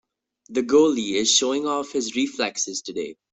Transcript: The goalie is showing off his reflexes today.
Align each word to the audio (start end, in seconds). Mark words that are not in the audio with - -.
The 0.49 0.63
goalie 0.63 1.13
is 1.13 1.29
showing 1.31 1.67
off 1.67 1.91
his 1.91 2.15
reflexes 2.15 2.81
today. 2.81 3.17